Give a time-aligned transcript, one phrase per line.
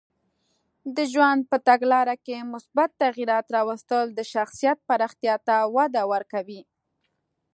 [0.95, 6.61] د ژوند په تګلاره کې مثبت تغییرات راوستل د شخصیت پراختیا ته وده ورکوي.